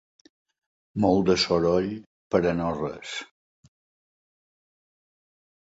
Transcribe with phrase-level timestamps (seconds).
[1.03, 1.91] Molt de soroll
[2.37, 3.13] per a no res.